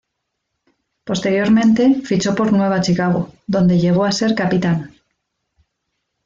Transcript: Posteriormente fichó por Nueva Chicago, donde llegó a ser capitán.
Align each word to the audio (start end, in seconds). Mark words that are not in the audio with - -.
Posteriormente 1.03 2.01
fichó 2.03 2.33
por 2.33 2.51
Nueva 2.51 2.81
Chicago, 2.81 3.31
donde 3.45 3.79
llegó 3.79 4.03
a 4.03 4.11
ser 4.11 4.33
capitán. 4.33 4.95